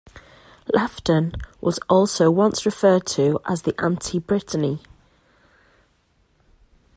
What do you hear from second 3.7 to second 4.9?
anti-Britney.